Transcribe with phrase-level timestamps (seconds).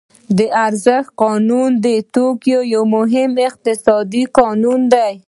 [0.37, 5.13] د ارزښت قانون د توکو یو مهم اقتصادي قانون دی